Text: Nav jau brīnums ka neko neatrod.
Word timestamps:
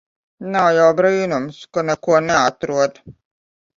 Nav 0.55 0.69
jau 0.77 0.87
brīnums 1.01 1.59
ka 1.77 1.85
neko 1.93 2.17
neatrod. 2.31 2.99